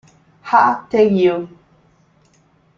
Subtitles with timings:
[0.49, 1.37] Ha Tae-gyu